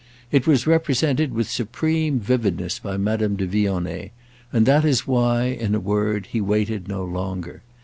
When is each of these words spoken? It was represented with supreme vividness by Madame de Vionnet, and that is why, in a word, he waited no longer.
It 0.31 0.47
was 0.47 0.65
represented 0.65 1.31
with 1.31 1.47
supreme 1.47 2.19
vividness 2.19 2.79
by 2.79 2.97
Madame 2.97 3.35
de 3.35 3.45
Vionnet, 3.45 4.09
and 4.51 4.65
that 4.65 4.83
is 4.83 5.05
why, 5.05 5.43
in 5.43 5.75
a 5.75 5.79
word, 5.79 6.25
he 6.31 6.41
waited 6.41 6.87
no 6.87 7.05
longer. 7.05 7.61